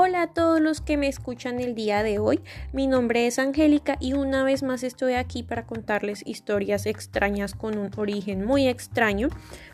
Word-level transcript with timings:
Hola 0.00 0.22
a 0.22 0.26
todos 0.28 0.60
los 0.60 0.80
que 0.80 0.96
me 0.96 1.08
escuchan 1.08 1.58
el 1.58 1.74
día 1.74 2.04
de 2.04 2.20
hoy. 2.20 2.38
Mi 2.72 2.86
nombre 2.86 3.26
es 3.26 3.40
Angélica 3.40 3.96
y 3.98 4.12
una 4.12 4.44
vez 4.44 4.62
más 4.62 4.84
estoy 4.84 5.14
aquí 5.14 5.42
para 5.42 5.66
contarles 5.66 6.24
historias 6.24 6.86
extrañas 6.86 7.52
con 7.52 7.76
un 7.76 7.90
origen 7.96 8.44
muy 8.44 8.68
extraño. 8.68 9.28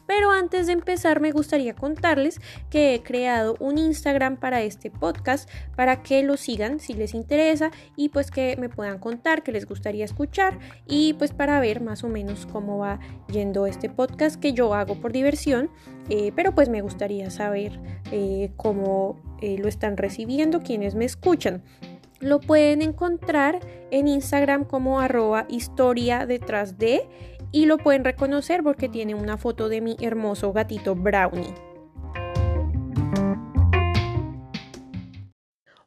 Pero 0.06 0.30
antes 0.30 0.66
de 0.66 0.72
empezar 0.72 1.20
me 1.20 1.32
gustaría 1.32 1.74
contarles 1.74 2.40
que 2.70 2.94
he 2.94 3.02
creado 3.02 3.56
un 3.60 3.78
Instagram 3.78 4.36
para 4.36 4.62
este 4.62 4.90
podcast 4.90 5.48
para 5.76 6.02
que 6.02 6.22
lo 6.22 6.36
sigan 6.36 6.80
si 6.80 6.94
les 6.94 7.14
interesa 7.14 7.70
y 7.96 8.10
pues 8.10 8.30
que 8.30 8.56
me 8.58 8.68
puedan 8.68 8.98
contar 8.98 9.42
que 9.42 9.52
les 9.52 9.66
gustaría 9.66 10.04
escuchar 10.04 10.58
y 10.86 11.14
pues 11.14 11.32
para 11.32 11.60
ver 11.60 11.80
más 11.80 12.04
o 12.04 12.08
menos 12.08 12.46
cómo 12.46 12.78
va 12.78 13.00
yendo 13.28 13.66
este 13.66 13.88
podcast 13.88 14.40
que 14.40 14.52
yo 14.52 14.74
hago 14.74 15.00
por 15.00 15.12
diversión. 15.12 15.70
Eh, 16.10 16.32
pero 16.36 16.54
pues 16.54 16.68
me 16.68 16.82
gustaría 16.82 17.30
saber 17.30 17.80
eh, 18.12 18.52
cómo 18.56 19.16
eh, 19.40 19.56
lo 19.58 19.68
están 19.68 19.96
recibiendo 19.96 20.62
quienes 20.62 20.94
me 20.94 21.04
escuchan. 21.04 21.62
Lo 22.20 22.40
pueden 22.40 22.80
encontrar 22.80 23.60
en 23.90 24.08
Instagram 24.08 24.64
como 24.64 25.00
arroba 25.00 25.46
historia 25.48 26.26
detrás 26.26 26.78
de 26.78 27.06
y 27.54 27.66
lo 27.66 27.78
pueden 27.78 28.02
reconocer 28.02 28.64
porque 28.64 28.88
tiene 28.88 29.14
una 29.14 29.38
foto 29.38 29.68
de 29.68 29.80
mi 29.80 29.96
hermoso 30.00 30.52
gatito 30.52 30.96
Brownie. 30.96 31.54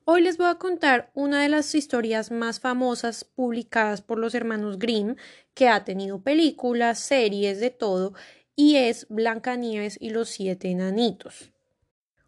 Hoy 0.06 0.22
les 0.22 0.38
voy 0.38 0.48
a 0.48 0.56
contar 0.56 1.12
una 1.14 1.42
de 1.42 1.50
las 1.50 1.76
historias 1.76 2.32
más 2.32 2.62
famosas 2.62 3.26
publicadas 3.26 4.02
por 4.02 4.18
los 4.18 4.34
hermanos 4.34 4.80
Grimm, 4.80 5.18
que 5.54 5.68
ha 5.68 5.84
tenido 5.84 6.22
películas, 6.22 7.00
series, 7.00 7.60
de 7.60 7.70
todo, 7.70 8.14
y 8.56 8.78
es 8.78 9.06
Blancanieves 9.10 9.98
y 10.00 10.12
los 10.12 10.30
siete 10.30 10.72
enanitos. 10.72 11.52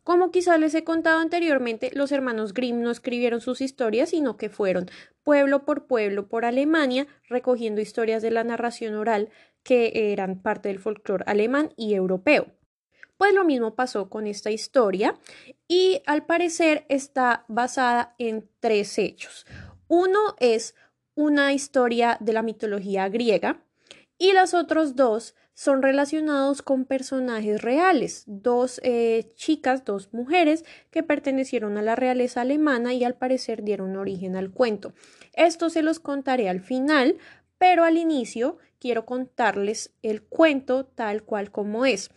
Como 0.10 0.32
quizá 0.32 0.58
les 0.58 0.74
he 0.74 0.84
contado 0.84 1.20
anteriormente, 1.20 1.92
los 1.94 2.12
hermanos 2.12 2.56
Grimm 2.56 2.82
no 2.82 2.90
escribieron 2.90 3.42
sus 3.42 3.62
historias, 3.62 4.10
sino 4.10 4.38
que 4.38 4.50
fueron 4.50 4.90
pueblo 5.22 5.66
por 5.66 5.86
pueblo 5.86 6.28
por 6.28 6.46
Alemania 6.46 7.06
recogiendo 7.28 7.80
historias 7.80 8.24
de 8.24 8.32
la 8.32 8.44
narración 8.44 8.96
oral 8.96 9.30
que 9.62 10.12
eran 10.12 10.42
parte 10.42 10.70
del 10.70 10.80
folclore 10.80 11.24
alemán 11.28 11.76
y 11.78 11.94
europeo. 11.94 12.48
Pues 13.18 13.36
lo 13.36 13.46
mismo 13.46 13.76
pasó 13.76 14.10
con 14.10 14.26
esta 14.26 14.50
historia 14.50 15.16
y 15.68 16.02
al 16.08 16.26
parecer 16.26 16.88
está 16.90 17.46
basada 17.48 18.16
en 18.18 18.50
tres 18.60 18.98
hechos. 18.98 19.46
Uno 19.88 20.36
es 20.40 20.74
una 21.14 21.54
historia 21.54 22.18
de 22.20 22.34
la 22.34 22.42
mitología 22.42 23.08
griega 23.10 23.62
y 24.18 24.34
los 24.34 24.56
otros 24.56 24.96
dos 24.96 25.36
son 25.60 25.82
relacionados 25.82 26.62
con 26.62 26.86
personajes 26.86 27.62
reales, 27.62 28.24
dos 28.28 28.80
eh, 28.82 29.34
chicas, 29.36 29.84
dos 29.84 30.14
mujeres 30.14 30.64
que 30.90 31.04
pertenecieron 31.04 31.78
a 31.78 31.82
la 31.82 31.98
realeza 31.98 32.40
alemana 32.40 32.94
y 32.94 33.04
al 33.04 33.16
parecer 33.16 33.66
dieron 33.66 33.98
origen 33.98 34.38
al 34.38 34.52
cuento. 34.52 34.94
Esto 35.34 35.70
se 35.70 35.82
los 35.82 36.00
contaré 36.00 36.48
al 36.48 36.62
final, 36.62 37.18
pero 37.58 37.84
al 37.84 37.98
inicio 37.98 38.58
quiero 38.80 39.06
contarles 39.06 39.92
el 40.02 40.24
cuento 40.24 40.86
tal 40.86 41.24
cual 41.24 41.52
como 41.52 41.86
es. 41.86 42.10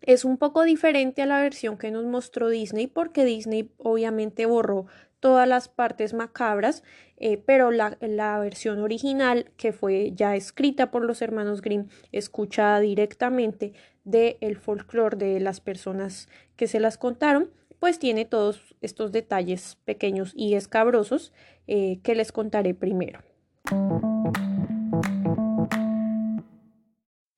Es 0.00 0.24
un 0.24 0.38
poco 0.38 0.62
diferente 0.62 1.20
a 1.20 1.26
la 1.26 1.42
versión 1.42 1.76
que 1.76 1.90
nos 1.90 2.06
mostró 2.06 2.48
Disney 2.48 2.86
porque 2.86 3.26
Disney 3.26 3.74
obviamente 3.76 4.46
borró 4.46 4.86
todas 5.20 5.46
las 5.46 5.68
partes 5.68 6.14
macabras, 6.14 6.82
eh, 7.18 7.36
pero 7.36 7.70
la, 7.70 8.38
versión 8.40 8.80
original, 8.80 9.50
que 9.56 9.72
fue 9.72 10.12
ya 10.14 10.34
escrita 10.34 10.90
por 10.90 11.04
los 11.04 11.22
hermanos 11.22 11.60
Grimm, 11.60 11.88
escuchada 12.10 12.80
directamente 12.80 13.74
del 14.04 14.38
el 14.40 14.56
folclore 14.56 15.16
de 15.16 15.40
las 15.40 15.60
personas 15.60 16.28
que 16.56 16.66
se 16.66 16.80
las 16.80 16.98
contaron, 16.98 17.50
pues 17.78 17.98
tiene 17.98 18.24
todos 18.24 18.74
estos 18.80 19.12
detalles 19.12 19.76
pequeños 19.84 20.32
y 20.34 20.54
escabrosos 20.54 21.32
eh, 21.66 22.00
que 22.02 22.14
les 22.14 22.32
contaré 22.32 22.74
primero. 22.74 23.20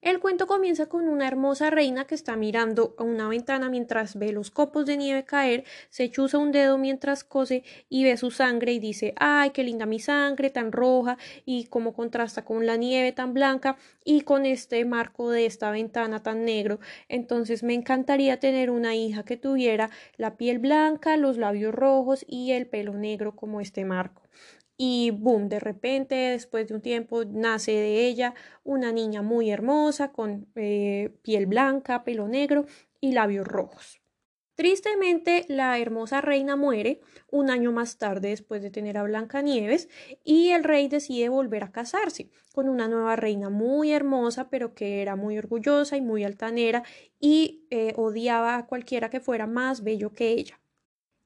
El 0.02 0.18
cuento 0.18 0.48
comienza 0.48 0.86
con 0.86 1.06
una 1.06 1.28
hermosa 1.28 1.70
reina 1.70 2.08
que 2.08 2.16
está 2.16 2.34
mirando 2.34 2.96
a 2.98 3.04
una 3.04 3.28
ventana 3.28 3.68
mientras 3.68 4.18
ve 4.18 4.32
los 4.32 4.50
copos 4.50 4.84
de 4.84 4.96
nieve 4.96 5.22
caer, 5.22 5.62
se 5.90 6.10
chuza 6.10 6.38
un 6.38 6.50
dedo 6.50 6.76
mientras 6.76 7.22
cose 7.22 7.62
y 7.88 8.02
ve 8.02 8.16
su 8.16 8.32
sangre 8.32 8.72
y 8.72 8.80
dice 8.80 9.14
ay, 9.16 9.50
qué 9.50 9.62
linda 9.62 9.86
mi 9.86 10.00
sangre 10.00 10.50
tan 10.50 10.72
roja 10.72 11.18
y 11.44 11.66
cómo 11.66 11.94
contrasta 11.94 12.44
con 12.44 12.66
la 12.66 12.76
nieve 12.76 13.12
tan 13.12 13.32
blanca 13.32 13.76
y 14.04 14.22
con 14.22 14.44
este 14.44 14.84
marco 14.84 15.30
de 15.30 15.46
esta 15.46 15.70
ventana 15.70 16.20
tan 16.20 16.44
negro. 16.44 16.80
Entonces 17.08 17.62
me 17.62 17.74
encantaría 17.74 18.40
tener 18.40 18.72
una 18.72 18.96
hija 18.96 19.22
que 19.22 19.36
tuviera 19.36 19.88
la 20.16 20.36
piel 20.36 20.58
blanca, 20.58 21.16
los 21.16 21.36
labios 21.36 21.72
rojos 21.72 22.24
y 22.26 22.50
el 22.50 22.66
pelo 22.66 22.94
negro 22.94 23.36
como 23.36 23.60
este 23.60 23.84
marco 23.84 24.22
y 24.84 25.12
boom, 25.12 25.48
de 25.48 25.60
repente, 25.60 26.16
después 26.16 26.66
de 26.66 26.75
un 26.75 26.81
tiempo, 26.81 27.25
nace 27.25 27.70
de 27.70 28.04
ella 28.04 28.34
una 28.65 28.91
niña 28.91 29.22
muy 29.22 29.48
hermosa, 29.48 30.10
con 30.10 30.48
eh, 30.56 31.15
piel 31.22 31.47
blanca, 31.47 32.03
pelo 32.03 32.26
negro 32.26 32.66
y 33.00 33.12
labios 33.12 33.47
rojos. 33.47 34.00
Tristemente, 34.56 35.44
la 35.47 35.78
hermosa 35.78 36.20
reina 36.20 36.56
muere 36.56 37.00
un 37.31 37.48
año 37.48 37.70
más 37.70 37.97
tarde 37.97 38.31
después 38.31 38.60
de 38.60 38.72
tener 38.72 38.98
a 38.98 39.04
Blancanieves 39.04 39.88
y 40.25 40.48
el 40.48 40.65
rey 40.65 40.88
decide 40.88 41.28
volver 41.28 41.62
a 41.62 41.70
casarse 41.70 42.31
con 42.53 42.69
una 42.69 42.88
nueva 42.88 43.14
reina 43.14 43.50
muy 43.50 43.93
hermosa 43.93 44.50
pero 44.50 44.75
que 44.75 45.00
era 45.00 45.14
muy 45.14 45.38
orgullosa 45.38 45.97
y 45.97 46.00
muy 46.00 46.25
altanera 46.25 46.82
y 47.20 47.66
eh, 47.70 47.93
odiaba 47.97 48.56
a 48.56 48.66
cualquiera 48.66 49.10
que 49.10 49.20
fuera 49.20 49.47
más 49.47 49.84
bello 49.84 50.12
que 50.12 50.31
ella. 50.31 50.62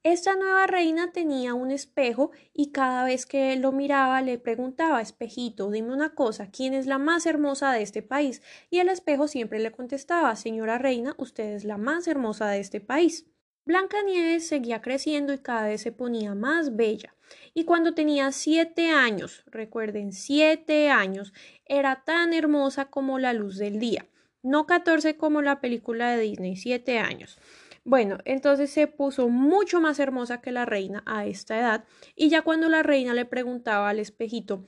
Esta 0.08 0.36
nueva 0.36 0.68
reina 0.68 1.10
tenía 1.10 1.54
un 1.54 1.72
espejo 1.72 2.30
y 2.54 2.70
cada 2.70 3.02
vez 3.02 3.26
que 3.26 3.56
lo 3.56 3.72
miraba 3.72 4.22
le 4.22 4.38
preguntaba 4.38 5.00
Espejito, 5.00 5.68
dime 5.72 5.92
una 5.92 6.14
cosa, 6.14 6.48
¿quién 6.52 6.74
es 6.74 6.86
la 6.86 6.98
más 6.98 7.26
hermosa 7.26 7.72
de 7.72 7.82
este 7.82 8.02
país? 8.02 8.40
Y 8.70 8.78
el 8.78 8.88
espejo 8.88 9.26
siempre 9.26 9.58
le 9.58 9.72
contestaba 9.72 10.36
Señora 10.36 10.78
reina, 10.78 11.16
usted 11.18 11.54
es 11.54 11.64
la 11.64 11.76
más 11.76 12.06
hermosa 12.06 12.46
de 12.50 12.60
este 12.60 12.80
país. 12.80 13.26
Blancanieves 13.64 14.46
seguía 14.46 14.80
creciendo 14.80 15.32
y 15.32 15.38
cada 15.38 15.66
vez 15.66 15.80
se 15.80 15.90
ponía 15.90 16.36
más 16.36 16.76
bella. 16.76 17.16
Y 17.52 17.64
cuando 17.64 17.92
tenía 17.92 18.30
siete 18.30 18.90
años, 18.90 19.42
recuerden, 19.46 20.12
siete 20.12 20.88
años, 20.88 21.32
era 21.64 22.04
tan 22.04 22.32
hermosa 22.32 22.90
como 22.90 23.18
la 23.18 23.32
luz 23.32 23.56
del 23.56 23.80
día. 23.80 24.06
No 24.44 24.66
catorce 24.66 25.16
como 25.16 25.42
la 25.42 25.60
película 25.60 26.14
de 26.14 26.22
Disney, 26.22 26.54
siete 26.54 27.00
años. 27.00 27.40
Bueno, 27.88 28.18
entonces 28.24 28.70
se 28.70 28.88
puso 28.88 29.28
mucho 29.28 29.80
más 29.80 30.00
hermosa 30.00 30.40
que 30.40 30.50
la 30.50 30.64
reina 30.66 31.04
a 31.06 31.24
esta 31.24 31.56
edad 31.56 31.84
y 32.16 32.28
ya 32.28 32.42
cuando 32.42 32.68
la 32.68 32.82
reina 32.82 33.14
le 33.14 33.26
preguntaba 33.26 33.88
al 33.88 34.00
espejito, 34.00 34.66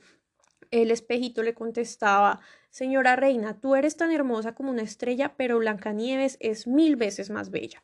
el 0.71 0.89
espejito 0.89 1.43
le 1.43 1.53
contestaba 1.53 2.39
Señora 2.69 3.17
reina, 3.17 3.59
tú 3.59 3.75
eres 3.75 3.97
tan 3.97 4.13
hermosa 4.13 4.55
como 4.55 4.71
una 4.71 4.83
estrella, 4.83 5.35
pero 5.35 5.59
Blancanieves 5.59 6.37
es 6.39 6.65
mil 6.65 6.95
veces 6.95 7.29
más 7.29 7.51
bella. 7.51 7.83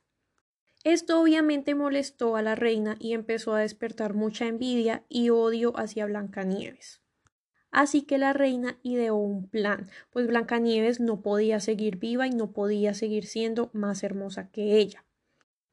Esto 0.85 1.19
obviamente 1.19 1.75
molestó 1.75 2.37
a 2.37 2.41
la 2.41 2.55
reina 2.55 2.95
y 2.97 3.11
empezó 3.11 3.55
a 3.55 3.59
despertar 3.59 4.13
mucha 4.13 4.47
envidia 4.47 5.03
y 5.09 5.31
odio 5.31 5.77
hacia 5.77 6.05
Blancanieves. 6.05 7.01
Así 7.71 8.03
que 8.03 8.17
la 8.17 8.31
reina 8.31 8.79
ideó 8.83 9.15
un 9.15 9.49
plan, 9.49 9.89
pues 10.11 10.27
Blancanieves 10.27 11.01
no 11.01 11.21
podía 11.21 11.59
seguir 11.59 11.97
viva 11.97 12.25
y 12.25 12.29
no 12.31 12.53
podía 12.53 12.93
seguir 12.93 13.25
siendo 13.25 13.69
más 13.73 14.01
hermosa 14.01 14.49
que 14.49 14.77
ella 14.77 15.05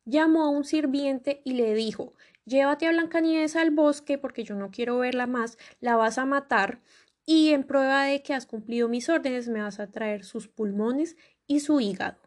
llamó 0.05 0.45
a 0.45 0.49
un 0.49 0.65
sirviente 0.65 1.43
y 1.45 1.55
le 1.55 1.75
dijo 1.75 2.15
Llévate 2.45 2.87
a 2.87 2.91
Blancanieves 2.91 3.55
al 3.55 3.71
bosque 3.71 4.19
porque 4.19 4.43
yo 4.43 4.57
no 4.57 4.71
quiero 4.71 4.99
verla 4.99 5.27
más, 5.27 5.59
la 5.81 5.95
vas 5.97 6.19
a 6.19 6.25
matar 6.25 6.81
y 7.25 7.51
en 7.51 7.65
prueba 7.65 8.05
de 8.05 8.23
que 8.23 8.35
has 8.35 8.47
cumplido 8.47 8.89
mis 8.89 9.09
órdenes 9.09 9.49
me 9.49 9.63
vas 9.63 9.79
a 9.79 9.91
traer 9.91 10.25
sus 10.25 10.49
pulmones 10.49 11.17
y 11.47 11.61
su 11.61 11.81
hígado. 11.81 12.19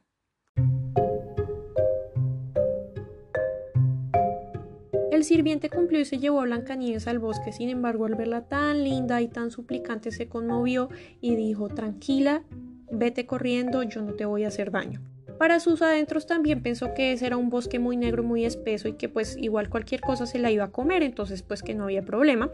El 5.12 5.24
sirviente 5.24 5.70
cumplió 5.70 6.02
y 6.02 6.06
se 6.06 6.18
llevó 6.18 6.42
a 6.42 6.44
Blancanieves 6.44 7.08
al 7.08 7.20
bosque, 7.20 7.54
sin 7.54 7.70
embargo, 7.70 8.06
al 8.06 8.16
verla 8.16 8.48
tan 8.48 8.84
linda 8.84 9.22
y 9.22 9.30
tan 9.30 9.50
suplicante, 9.50 10.12
se 10.12 10.28
conmovió 10.28 10.90
y 11.22 11.36
dijo 11.36 11.70
Tranquila, 11.70 12.44
vete 12.92 13.26
corriendo, 13.26 13.84
yo 13.84 14.02
no 14.02 14.14
te 14.14 14.26
voy 14.26 14.44
a 14.44 14.50
hacer 14.50 14.72
daño. 14.72 15.02
Para 15.38 15.60
sus 15.60 15.82
adentros 15.82 16.26
también 16.26 16.62
pensó 16.62 16.94
que 16.94 17.12
ese 17.12 17.26
era 17.26 17.38
un 17.38 17.50
bosque 17.50 17.78
muy 17.78 17.98
negro, 17.98 18.24
muy 18.24 18.46
espeso 18.46 18.88
y 18.88 18.94
que 18.94 19.10
pues 19.10 19.38
igual 19.38 19.70
cualquier 19.70 20.02
cosa 20.02 20.26
se 20.26 20.40
la 20.40 20.52
iba 20.52 20.66
a 20.66 20.72
comer, 20.72 21.04
entonces 21.04 21.42
pues 21.42 21.62
que 21.62 21.76
no 21.76 21.86
había 21.86 22.06
problema, 22.06 22.50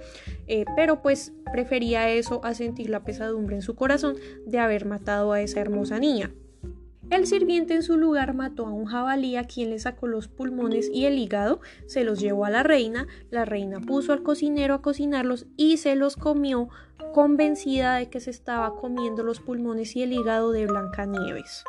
eh, 0.47 0.65
pero 0.75 1.01
pues 1.01 1.33
prefería 1.51 2.09
eso 2.09 2.41
a 2.43 2.53
sentir 2.53 2.89
la 2.89 3.03
pesadumbre 3.03 3.55
en 3.55 3.61
su 3.61 3.75
corazón 3.75 4.15
de 4.45 4.59
haber 4.59 4.85
matado 4.85 5.31
a 5.31 5.41
esa 5.41 5.59
hermosa 5.59 5.99
niña. 5.99 6.31
El 7.11 7.27
sirviente 7.27 7.75
en 7.75 7.83
su 7.83 7.97
lugar 7.97 8.33
mató 8.33 8.65
a 8.65 8.71
un 8.71 8.85
jabalí 8.85 9.35
a 9.35 9.43
quien 9.43 9.69
le 9.69 9.79
sacó 9.79 10.07
los 10.07 10.29
pulmones 10.29 10.89
y 10.89 11.05
el 11.05 11.19
hígado, 11.19 11.59
se 11.85 12.05
los 12.05 12.21
llevó 12.21 12.45
a 12.45 12.49
la 12.49 12.63
reina, 12.63 13.05
la 13.29 13.43
reina 13.43 13.81
puso 13.81 14.13
al 14.13 14.23
cocinero 14.23 14.75
a 14.75 14.81
cocinarlos 14.81 15.45
y 15.57 15.75
se 15.75 15.95
los 15.95 16.15
comió 16.15 16.69
convencida 17.13 17.95
de 17.95 18.09
que 18.09 18.21
se 18.21 18.29
estaba 18.29 18.75
comiendo 18.75 19.23
los 19.23 19.41
pulmones 19.41 19.93
y 19.97 20.03
el 20.03 20.13
hígado 20.13 20.53
de 20.53 20.67
Blancanieves. 20.67 21.65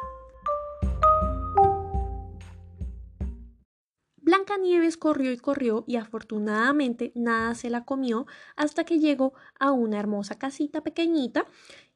Blancanieves 4.23 4.97
corrió 4.97 5.33
y 5.33 5.37
corrió 5.37 5.85
y 5.89 5.97
afortunadamente 5.97 7.11
nada 7.17 7.57
se 7.57 7.71
la 7.71 7.85
comió 7.85 8.27
hasta 8.55 8.85
que 8.85 9.01
llegó 9.01 9.35
a 9.59 9.73
una 9.73 9.99
hermosa 9.99 10.39
casita 10.39 10.81
pequeñita 10.81 11.47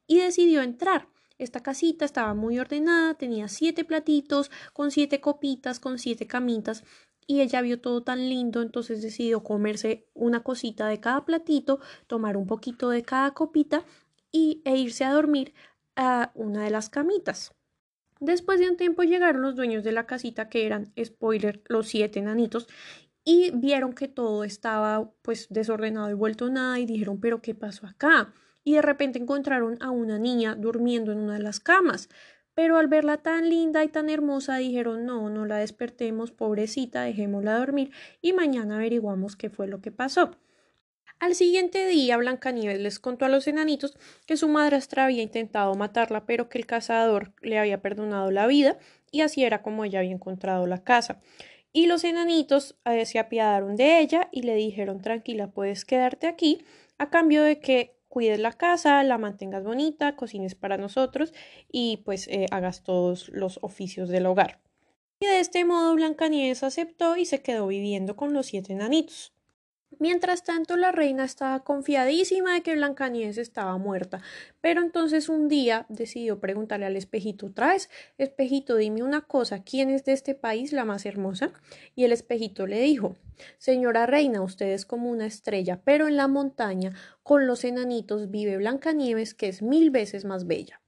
y 0.07 0.19
decidió 0.19 0.61
entrar. 0.61 1.07
Esta 1.37 1.61
casita 1.61 2.03
estaba 2.03 2.33
muy 2.33 2.59
ordenada, 2.59 3.13
tenía 3.13 3.47
siete 3.47 3.85
platitos, 3.85 4.51
con 4.73 4.91
siete 4.91 5.21
copitas, 5.21 5.79
con 5.79 5.99
siete 5.99 6.27
camitas, 6.27 6.83
y 7.27 7.41
ella 7.41 7.61
vio 7.61 7.79
todo 7.79 8.03
tan 8.03 8.27
lindo, 8.27 8.61
entonces 8.61 9.01
decidió 9.01 9.43
comerse 9.43 10.07
una 10.13 10.43
cosita 10.43 10.87
de 10.87 10.99
cada 10.99 11.23
platito, 11.25 11.79
tomar 12.07 12.35
un 12.35 12.47
poquito 12.47 12.89
de 12.89 13.03
cada 13.03 13.33
copita 13.33 13.85
y, 14.31 14.61
e 14.65 14.77
irse 14.77 15.05
a 15.05 15.11
dormir 15.11 15.53
a 15.95 16.31
una 16.35 16.63
de 16.63 16.71
las 16.71 16.89
camitas. 16.89 17.56
Después 18.19 18.59
de 18.59 18.69
un 18.69 18.77
tiempo 18.77 19.03
llegaron 19.03 19.41
los 19.41 19.55
dueños 19.55 19.83
de 19.83 19.91
la 19.91 20.05
casita 20.05 20.49
que 20.49 20.65
eran, 20.65 20.93
spoiler, 21.03 21.61
los 21.67 21.87
siete 21.87 22.19
enanitos 22.19 22.67
y 23.23 23.51
vieron 23.51 23.93
que 23.93 24.07
todo 24.07 24.43
estaba 24.45 25.11
pues 25.21 25.47
desordenado 25.49 26.09
y 26.09 26.13
vuelto 26.13 26.49
nada 26.49 26.79
y 26.79 26.85
dijeron 26.85 27.19
pero 27.19 27.41
¿qué 27.41 27.53
pasó 27.53 27.85
acá? 27.85 28.33
Y 28.63 28.75
de 28.75 28.81
repente 28.81 29.19
encontraron 29.19 29.77
a 29.81 29.91
una 29.91 30.17
niña 30.17 30.55
durmiendo 30.55 31.11
en 31.11 31.19
una 31.19 31.33
de 31.33 31.43
las 31.43 31.59
camas. 31.59 32.09
Pero 32.53 32.77
al 32.77 32.87
verla 32.87 33.17
tan 33.17 33.49
linda 33.49 33.83
y 33.83 33.89
tan 33.89 34.09
hermosa 34.09 34.57
dijeron 34.57 35.05
no, 35.05 35.29
no 35.29 35.45
la 35.45 35.57
despertemos, 35.57 36.31
pobrecita, 36.31 37.03
dejémosla 37.03 37.59
dormir 37.59 37.91
y 38.21 38.33
mañana 38.33 38.75
averiguamos 38.77 39.35
qué 39.35 39.49
fue 39.49 39.67
lo 39.67 39.81
que 39.81 39.91
pasó. 39.91 40.31
Al 41.19 41.33
siguiente 41.33 41.87
día, 41.87 42.15
Blancanieves 42.17 42.79
les 42.79 42.99
contó 42.99 43.25
a 43.25 43.29
los 43.29 43.47
enanitos 43.47 43.97
que 44.27 44.37
su 44.37 44.47
madrastra 44.47 45.05
había 45.05 45.23
intentado 45.23 45.73
matarla, 45.73 46.27
pero 46.27 46.47
que 46.47 46.59
el 46.59 46.67
cazador 46.67 47.33
le 47.41 47.57
había 47.57 47.81
perdonado 47.81 48.29
la 48.29 48.45
vida, 48.45 48.77
y 49.11 49.21
así 49.21 49.43
era 49.43 49.63
como 49.63 49.83
ella 49.83 49.99
había 49.99 50.11
encontrado 50.11 50.67
la 50.67 50.83
casa. 50.83 51.19
Y 51.73 51.87
los 51.87 52.03
enanitos 52.03 52.75
eh, 52.85 53.05
se 53.05 53.17
apiadaron 53.17 53.75
de 53.75 53.99
ella 53.99 54.29
y 54.31 54.43
le 54.43 54.55
dijeron 54.55 55.01
tranquila, 55.01 55.47
puedes 55.47 55.85
quedarte 55.85 56.27
aquí, 56.27 56.63
a 56.99 57.09
cambio 57.09 57.41
de 57.41 57.59
que 57.59 57.95
cuides 58.09 58.39
la 58.39 58.53
casa, 58.53 59.03
la 59.03 59.17
mantengas 59.17 59.63
bonita, 59.63 60.15
cocines 60.15 60.55
para 60.55 60.77
nosotros 60.77 61.33
y 61.71 61.97
pues 61.97 62.27
eh, 62.27 62.45
hagas 62.51 62.83
todos 62.83 63.29
los 63.29 63.59
oficios 63.61 64.09
del 64.09 64.27
hogar. 64.27 64.59
Y 65.19 65.25
de 65.25 65.39
este 65.39 65.65
modo 65.65 65.95
Blancanieves 65.95 66.63
aceptó 66.63 67.17
y 67.17 67.25
se 67.25 67.41
quedó 67.41 67.67
viviendo 67.67 68.15
con 68.15 68.33
los 68.33 68.47
siete 68.47 68.73
enanitos. 68.73 69.36
Mientras 69.99 70.43
tanto, 70.43 70.75
la 70.75 70.91
reina 70.91 71.23
estaba 71.23 71.63
confiadísima 71.63 72.53
de 72.53 72.61
que 72.61 72.75
Blancanieves 72.75 73.37
estaba 73.37 73.77
muerta, 73.77 74.21
pero 74.61 74.81
entonces 74.81 75.27
un 75.27 75.47
día 75.47 75.85
decidió 75.89 76.39
preguntarle 76.39 76.85
al 76.85 76.97
espejito 76.97 77.47
otra 77.47 77.69
vez, 77.69 77.89
espejito, 78.17 78.75
dime 78.75 79.01
una 79.01 79.21
cosa, 79.21 79.63
¿quién 79.63 79.89
es 79.89 80.03
de 80.05 80.13
este 80.13 80.35
país 80.35 80.71
la 80.71 80.85
más 80.85 81.05
hermosa? 81.05 81.51
Y 81.95 82.03
el 82.03 82.11
espejito 82.11 82.67
le 82.67 82.81
dijo, 82.81 83.15
señora 83.57 84.05
reina, 84.05 84.41
usted 84.41 84.67
es 84.67 84.85
como 84.85 85.09
una 85.09 85.25
estrella, 85.25 85.81
pero 85.83 86.07
en 86.07 86.17
la 86.17 86.27
montaña, 86.27 86.93
con 87.23 87.47
los 87.47 87.63
enanitos, 87.63 88.29
vive 88.29 88.57
Blancanieves, 88.57 89.33
que 89.33 89.47
es 89.47 89.61
mil 89.61 89.89
veces 89.89 90.25
más 90.25 90.45
bella. 90.45 90.81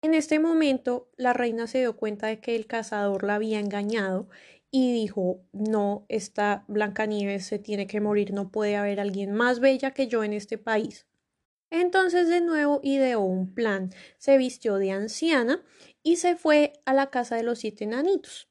En 0.00 0.14
este 0.14 0.38
momento, 0.38 1.10
la 1.16 1.32
reina 1.32 1.66
se 1.66 1.78
dio 1.78 1.96
cuenta 1.96 2.28
de 2.28 2.38
que 2.38 2.54
el 2.54 2.68
cazador 2.68 3.24
la 3.24 3.34
había 3.34 3.58
engañado 3.58 4.28
y 4.70 4.92
dijo 4.92 5.42
no, 5.52 6.04
esta 6.08 6.64
Blancanieves 6.68 7.46
se 7.46 7.58
tiene 7.58 7.86
que 7.86 8.00
morir, 8.00 8.32
no 8.32 8.50
puede 8.50 8.76
haber 8.76 9.00
alguien 9.00 9.32
más 9.32 9.60
bella 9.60 9.92
que 9.92 10.08
yo 10.08 10.24
en 10.24 10.32
este 10.32 10.58
país. 10.58 11.06
Entonces 11.70 12.28
de 12.28 12.40
nuevo 12.40 12.80
ideó 12.82 13.20
un 13.20 13.54
plan, 13.54 13.92
se 14.18 14.38
vistió 14.38 14.76
de 14.76 14.92
anciana 14.92 15.62
y 16.02 16.16
se 16.16 16.36
fue 16.36 16.72
a 16.86 16.94
la 16.94 17.10
casa 17.10 17.36
de 17.36 17.42
los 17.42 17.58
siete 17.58 17.84
enanitos. 17.84 18.48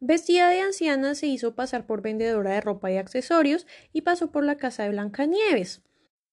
Vestida 0.00 0.48
de 0.48 0.60
anciana 0.60 1.14
se 1.14 1.26
hizo 1.26 1.54
pasar 1.56 1.86
por 1.86 2.02
vendedora 2.02 2.52
de 2.52 2.60
ropa 2.60 2.90
y 2.90 2.96
accesorios 2.96 3.66
y 3.92 4.02
pasó 4.02 4.30
por 4.30 4.44
la 4.44 4.56
casa 4.56 4.84
de 4.84 4.90
Blancanieves. 4.90 5.82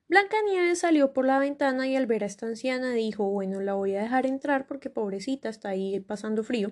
Blancanieves 0.07 0.79
salió 0.79 1.13
por 1.13 1.25
la 1.25 1.39
ventana 1.39 1.87
y 1.87 1.95
al 1.95 2.05
ver 2.05 2.23
a 2.23 2.27
esta 2.27 2.45
anciana 2.45 2.93
dijo 2.93 3.27
bueno 3.31 3.59
la 3.59 3.73
voy 3.73 3.95
a 3.95 4.03
dejar 4.03 4.27
entrar 4.27 4.67
porque 4.67 4.91
pobrecita 4.91 5.49
está 5.49 5.69
ahí 5.69 5.99
pasando 5.99 6.43
frío 6.43 6.71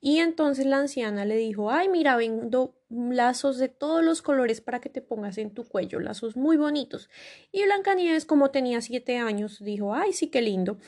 y 0.00 0.18
entonces 0.18 0.66
la 0.66 0.78
anciana 0.78 1.24
le 1.24 1.36
dijo 1.36 1.70
ay 1.70 1.88
mira 1.88 2.16
vendo 2.16 2.76
lazos 2.88 3.58
de 3.58 3.68
todos 3.68 4.04
los 4.04 4.22
colores 4.22 4.60
para 4.60 4.80
que 4.80 4.90
te 4.90 5.02
pongas 5.02 5.38
en 5.38 5.54
tu 5.54 5.62
cuello 5.64 6.00
lazos 6.00 6.36
muy 6.36 6.56
bonitos 6.56 7.08
y 7.52 7.62
Blancanieves 7.62 8.24
como 8.26 8.50
tenía 8.50 8.80
siete 8.80 9.18
años 9.18 9.62
dijo 9.62 9.94
ay 9.94 10.12
sí 10.12 10.26
qué 10.28 10.42
lindo 10.42 10.78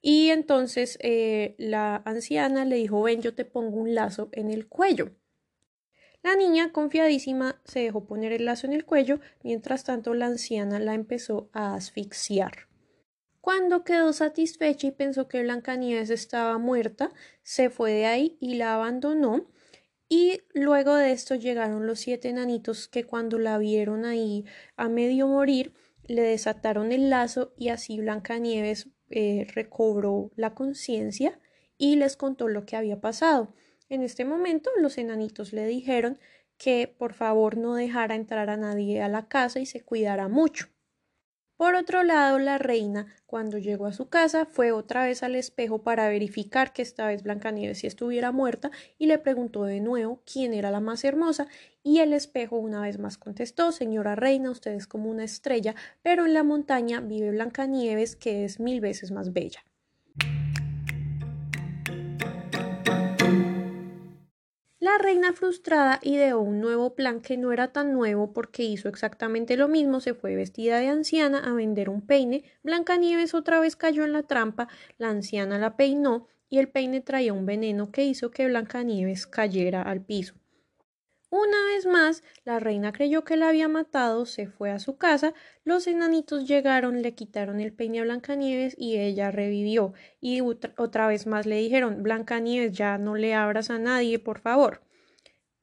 y 0.00 0.28
entonces 0.28 0.98
eh, 1.02 1.56
la 1.58 1.96
anciana 2.04 2.64
le 2.64 2.76
dijo 2.76 3.02
ven 3.02 3.22
yo 3.22 3.34
te 3.34 3.44
pongo 3.44 3.78
un 3.78 3.96
lazo 3.96 4.28
en 4.30 4.50
el 4.50 4.68
cuello 4.68 5.10
la 6.24 6.36
niña, 6.36 6.72
confiadísima, 6.72 7.60
se 7.66 7.80
dejó 7.80 8.06
poner 8.06 8.32
el 8.32 8.46
lazo 8.46 8.66
en 8.66 8.72
el 8.72 8.86
cuello, 8.86 9.20
mientras 9.42 9.84
tanto 9.84 10.14
la 10.14 10.24
anciana 10.24 10.78
la 10.78 10.94
empezó 10.94 11.50
a 11.52 11.74
asfixiar. 11.74 12.66
Cuando 13.42 13.84
quedó 13.84 14.10
satisfecha 14.14 14.86
y 14.86 14.92
pensó 14.92 15.28
que 15.28 15.42
Blancanieves 15.42 16.08
estaba 16.08 16.56
muerta, 16.56 17.12
se 17.42 17.68
fue 17.68 17.92
de 17.92 18.06
ahí 18.06 18.38
y 18.40 18.54
la 18.54 18.72
abandonó. 18.72 19.50
Y 20.08 20.40
luego 20.54 20.94
de 20.94 21.12
esto 21.12 21.34
llegaron 21.34 21.86
los 21.86 22.00
siete 22.00 22.30
enanitos 22.30 22.88
que 22.88 23.04
cuando 23.04 23.38
la 23.38 23.58
vieron 23.58 24.06
ahí 24.06 24.46
a 24.76 24.88
medio 24.88 25.28
morir, 25.28 25.74
le 26.04 26.22
desataron 26.22 26.90
el 26.90 27.10
lazo 27.10 27.52
y 27.58 27.68
así 27.68 27.98
Blancanieves 27.98 28.88
eh, 29.10 29.46
recobró 29.54 30.30
la 30.36 30.54
conciencia 30.54 31.38
y 31.76 31.96
les 31.96 32.16
contó 32.16 32.48
lo 32.48 32.64
que 32.64 32.76
había 32.76 33.02
pasado. 33.02 33.52
En 33.88 34.02
este 34.02 34.24
momento 34.24 34.70
los 34.80 34.98
enanitos 34.98 35.52
le 35.52 35.66
dijeron 35.66 36.18
que 36.56 36.94
por 36.98 37.12
favor 37.12 37.56
no 37.56 37.74
dejara 37.74 38.14
entrar 38.14 38.50
a 38.50 38.56
nadie 38.56 39.02
a 39.02 39.08
la 39.08 39.28
casa 39.28 39.60
y 39.60 39.66
se 39.66 39.82
cuidara 39.82 40.28
mucho. 40.28 40.68
Por 41.56 41.76
otro 41.76 42.02
lado, 42.02 42.40
la 42.40 42.58
reina, 42.58 43.14
cuando 43.26 43.58
llegó 43.58 43.86
a 43.86 43.92
su 43.92 44.08
casa, 44.08 44.44
fue 44.44 44.72
otra 44.72 45.04
vez 45.04 45.22
al 45.22 45.36
espejo 45.36 45.82
para 45.82 46.08
verificar 46.08 46.72
que 46.72 46.82
esta 46.82 47.06
vez 47.06 47.22
Blancanieves 47.22 47.78
sí 47.78 47.86
estuviera 47.86 48.32
muerta 48.32 48.72
y 48.98 49.06
le 49.06 49.18
preguntó 49.18 49.62
de 49.62 49.80
nuevo 49.80 50.20
quién 50.30 50.52
era 50.52 50.72
la 50.72 50.80
más 50.80 51.04
hermosa 51.04 51.46
y 51.84 52.00
el 52.00 52.12
espejo 52.12 52.56
una 52.56 52.80
vez 52.80 52.98
más 52.98 53.18
contestó 53.18 53.70
Señora 53.70 54.16
reina, 54.16 54.50
usted 54.50 54.72
es 54.72 54.88
como 54.88 55.08
una 55.08 55.22
estrella, 55.22 55.76
pero 56.02 56.26
en 56.26 56.34
la 56.34 56.42
montaña 56.42 57.00
vive 57.00 57.30
Blancanieves 57.30 58.16
que 58.16 58.44
es 58.44 58.58
mil 58.58 58.80
veces 58.80 59.12
más 59.12 59.32
bella. 59.32 59.64
La 64.84 64.98
reina 64.98 65.32
frustrada 65.32 65.98
ideó 66.02 66.40
un 66.40 66.60
nuevo 66.60 66.94
plan 66.94 67.22
que 67.22 67.38
no 67.38 67.52
era 67.52 67.72
tan 67.72 67.94
nuevo 67.94 68.34
porque 68.34 68.64
hizo 68.64 68.90
exactamente 68.90 69.56
lo 69.56 69.66
mismo, 69.66 69.98
se 70.00 70.12
fue 70.12 70.36
vestida 70.36 70.78
de 70.78 70.88
anciana 70.88 71.38
a 71.38 71.54
vender 71.54 71.88
un 71.88 72.02
peine, 72.02 72.44
Blancanieves 72.62 73.32
otra 73.32 73.60
vez 73.60 73.76
cayó 73.76 74.04
en 74.04 74.12
la 74.12 74.24
trampa, 74.24 74.68
la 74.98 75.08
anciana 75.08 75.56
la 75.56 75.78
peinó 75.78 76.26
y 76.50 76.58
el 76.58 76.68
peine 76.68 77.00
traía 77.00 77.32
un 77.32 77.46
veneno 77.46 77.90
que 77.90 78.04
hizo 78.04 78.30
que 78.30 78.46
Blancanieves 78.46 79.26
cayera 79.26 79.80
al 79.80 80.02
piso. 80.02 80.34
Una 81.36 81.66
vez 81.74 81.84
más, 81.84 82.22
la 82.44 82.60
reina 82.60 82.92
creyó 82.92 83.24
que 83.24 83.36
la 83.36 83.48
había 83.48 83.66
matado, 83.66 84.24
se 84.24 84.46
fue 84.46 84.70
a 84.70 84.78
su 84.78 84.98
casa, 84.98 85.34
los 85.64 85.88
enanitos 85.88 86.46
llegaron, 86.46 87.02
le 87.02 87.16
quitaron 87.16 87.58
el 87.58 87.72
peine 87.72 87.98
a 87.98 88.04
Blancanieves 88.04 88.76
y 88.78 88.98
ella 88.98 89.32
revivió. 89.32 89.94
Y 90.20 90.42
otra 90.42 91.08
vez 91.08 91.26
más 91.26 91.44
le 91.44 91.56
dijeron, 91.56 92.04
Blancanieves, 92.04 92.70
ya 92.70 92.98
no 92.98 93.16
le 93.16 93.34
abras 93.34 93.70
a 93.70 93.80
nadie, 93.80 94.20
por 94.20 94.38
favor. 94.38 94.82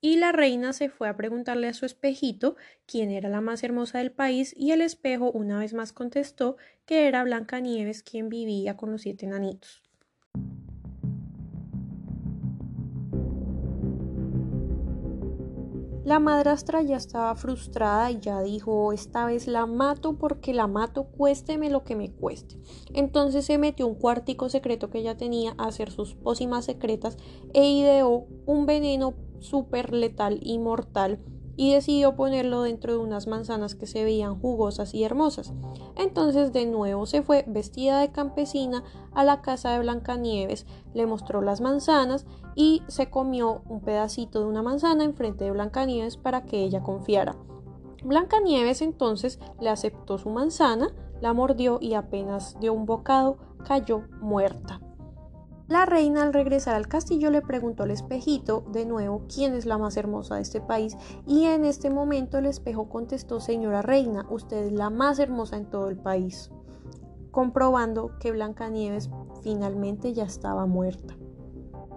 Y 0.02 0.18
la 0.18 0.34
reina 0.34 0.74
se 0.74 0.90
fue 0.90 1.08
a 1.08 1.16
preguntarle 1.16 1.70
a 1.70 1.74
su 1.74 1.86
espejito 1.86 2.58
quién 2.86 3.10
era 3.10 3.30
la 3.30 3.40
más 3.40 3.64
hermosa 3.64 4.00
del 4.00 4.12
país 4.12 4.54
y 4.58 4.72
el 4.72 4.82
espejo 4.82 5.32
una 5.32 5.58
vez 5.58 5.74
más 5.74 5.94
contestó 5.94 6.58
que 6.86 7.08
era 7.08 7.24
Blancanieves 7.24 8.04
quien 8.04 8.28
vivía 8.28 8.76
con 8.76 8.92
los 8.92 9.04
siete 9.04 9.26
enanitos. 9.26 9.82
La 16.04 16.20
madrastra 16.20 16.82
ya 16.82 16.98
estaba 16.98 17.36
frustrada 17.36 18.10
y 18.10 18.20
ya 18.20 18.42
dijo, 18.42 18.92
esta 18.92 19.26
vez 19.28 19.46
la 19.46 19.68
mato 19.68 20.18
porque 20.18 20.52
la 20.52 20.66
mato 20.66 21.04
cuésteme 21.04 21.70
lo 21.70 21.84
que 21.84 21.96
me 21.96 22.12
cueste. 22.12 22.58
Entonces 22.94 23.46
se 23.46 23.60
metió 23.60 23.86
un 23.86 23.94
cuartico 23.94 24.50
secreto 24.50 24.90
que 24.90 24.98
ella 24.98 25.16
tenía 25.16 25.54
a 25.60 25.68
hacer 25.68 25.92
sus 25.92 26.16
pócimas 26.16 26.66
secretas 26.66 27.18
e 27.54 27.70
ideó 27.70 28.26
un 28.48 28.66
veneno 28.66 29.14
súper 29.40 29.94
letal 29.94 30.40
y 30.42 30.58
mortal 30.58 31.20
y 31.62 31.76
decidió 31.76 32.16
ponerlo 32.16 32.64
dentro 32.64 32.94
de 32.94 32.98
unas 32.98 33.28
manzanas 33.28 33.76
que 33.76 33.86
se 33.86 34.04
veían 34.04 34.40
jugosas 34.40 34.96
y 34.96 35.04
hermosas. 35.04 35.54
Entonces 35.96 36.52
de 36.52 36.66
nuevo 36.66 37.06
se 37.06 37.22
fue 37.22 37.46
vestida 37.48 38.00
de 38.00 38.12
campesina 38.12 38.84
a 39.14 39.24
la 39.24 39.44
casa 39.44 39.70
de 39.70 39.78
Blancanieves, 39.78 40.66
le 40.96 41.06
mostró 41.06 41.44
las 41.44 41.62
manzanas 41.62 42.26
y 42.56 42.82
se 42.88 43.12
comió 43.12 43.62
un 43.70 43.82
pedacito 43.82 44.40
de 44.40 44.48
una 44.48 44.64
manzana 44.64 45.04
enfrente 45.04 45.44
de 45.44 45.52
Blancanieves 45.52 46.18
para 46.18 46.46
que 46.46 46.64
ella 46.64 46.82
confiara. 46.82 47.36
Blancanieves 48.04 48.82
entonces 48.82 49.40
le 49.60 49.70
aceptó 49.70 50.18
su 50.18 50.32
manzana, 50.32 50.92
la 51.22 51.34
mordió 51.34 51.78
y 51.80 51.94
apenas 51.94 52.60
dio 52.60 52.74
un 52.74 52.88
bocado 52.88 53.38
cayó 53.68 54.02
muerta. 54.20 54.82
La 55.72 55.86
reina 55.86 56.24
al 56.24 56.34
regresar 56.34 56.76
al 56.76 56.90
castillo 56.90 57.32
le 57.32 57.42
preguntó 57.42 57.84
al 57.84 57.92
espejito 57.92 58.66
de 58.74 58.86
nuevo 58.86 59.24
quién 59.34 59.54
es 59.54 59.66
la 59.66 59.78
más 59.78 59.96
hermosa 59.96 60.36
de 60.36 60.42
este 60.42 60.60
país 60.60 60.98
y 61.26 61.46
en 61.46 61.64
este 61.64 61.90
momento 61.90 62.40
el 62.40 62.48
espejo 62.48 62.90
contestó 62.90 63.40
señora 63.40 63.82
reina, 63.82 64.26
usted 64.30 64.66
es 64.66 64.74
la 64.74 64.90
más 64.90 65.18
hermosa 65.18 65.56
en 65.56 65.70
todo 65.70 65.88
el 65.88 65.96
país, 65.96 66.52
comprobando 67.32 68.12
que 68.20 68.34
Blancanieves 68.34 69.10
finalmente 69.44 70.12
ya 70.12 70.26
estaba 70.26 70.66
muerta. 70.66 71.16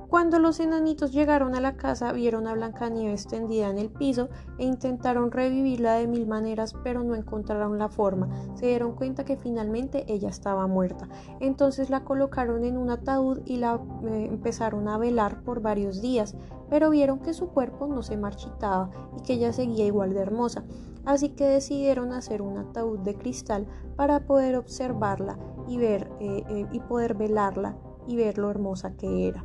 Cuando 0.09 0.39
los 0.39 0.61
enanitos 0.61 1.13
llegaron 1.13 1.55
a 1.55 1.61
la 1.61 1.77
casa, 1.77 2.13
vieron 2.13 2.47
a 2.47 2.55
Blancanieves 2.55 3.27
tendida 3.27 3.69
en 3.69 3.79
el 3.79 3.91
piso 3.91 4.29
e 4.59 4.65
intentaron 4.65 5.31
revivirla 5.31 5.95
de 5.95 6.07
mil 6.07 6.27
maneras, 6.27 6.75
pero 6.85 7.03
no 7.03 7.15
encontraron 7.15 7.79
la 7.79 7.89
forma. 7.89 8.29
Se 8.55 8.67
dieron 8.67 8.95
cuenta 8.95 9.25
que 9.25 9.37
finalmente 9.37 10.05
ella 10.07 10.29
estaba 10.29 10.67
muerta. 10.67 11.09
Entonces 11.41 11.91
la 11.91 12.05
colocaron 12.05 12.65
en 12.65 12.77
un 12.77 12.91
ataúd 12.91 13.41
y 13.45 13.57
la 13.57 13.81
eh, 14.05 14.29
empezaron 14.31 14.89
a 14.89 14.99
velar 14.99 15.43
por 15.43 15.61
varios 15.61 16.01
días, 16.01 16.37
pero 16.71 16.91
vieron 16.91 17.21
que 17.21 17.35
su 17.35 17.49
cuerpo 17.49 17.87
no 17.87 18.03
se 18.03 18.17
marchitaba 18.17 18.91
y 19.19 19.23
que 19.23 19.35
ella 19.35 19.53
seguía 19.53 19.87
igual 19.87 20.15
de 20.15 20.21
hermosa. 20.21 20.65
Así 21.05 21.31
que 21.31 21.45
decidieron 21.45 22.13
hacer 22.13 22.41
un 22.41 22.59
ataúd 22.59 23.01
de 23.01 23.15
cristal 23.15 23.67
para 23.97 24.27
poder 24.27 24.57
observarla 24.57 25.39
y 25.67 25.77
ver 25.77 26.11
eh, 26.21 26.45
eh, 26.49 26.67
y 26.73 26.81
poder 26.81 27.15
velarla 27.15 27.77
y 28.07 28.17
ver 28.17 28.39
lo 28.39 28.51
hermosa 28.51 28.97
que 28.97 29.29
era. 29.29 29.45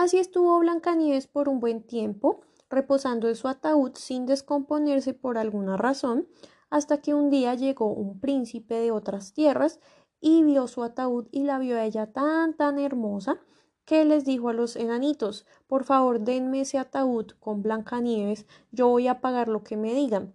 Así 0.00 0.18
estuvo 0.18 0.58
Blancanieves 0.60 1.26
por 1.26 1.50
un 1.50 1.60
buen 1.60 1.82
tiempo, 1.82 2.40
reposando 2.70 3.28
en 3.28 3.36
su 3.36 3.48
ataúd 3.48 3.92
sin 3.96 4.24
descomponerse 4.24 5.12
por 5.12 5.36
alguna 5.36 5.76
razón, 5.76 6.26
hasta 6.70 7.02
que 7.02 7.12
un 7.12 7.28
día 7.28 7.54
llegó 7.54 7.92
un 7.92 8.18
príncipe 8.18 8.76
de 8.76 8.92
otras 8.92 9.34
tierras 9.34 9.78
y 10.18 10.42
vio 10.42 10.68
su 10.68 10.84
ataúd 10.84 11.26
y 11.32 11.42
la 11.42 11.58
vio 11.58 11.76
a 11.76 11.84
ella 11.84 12.10
tan 12.14 12.56
tan 12.56 12.78
hermosa 12.78 13.42
que 13.84 14.06
les 14.06 14.24
dijo 14.24 14.48
a 14.48 14.54
los 14.54 14.74
enanitos 14.74 15.44
por 15.66 15.84
favor 15.84 16.20
denme 16.20 16.62
ese 16.62 16.78
ataúd 16.78 17.32
con 17.38 17.60
Blancanieves, 17.60 18.46
yo 18.72 18.88
voy 18.88 19.06
a 19.06 19.20
pagar 19.20 19.48
lo 19.48 19.62
que 19.64 19.76
me 19.76 19.92
digan. 19.92 20.32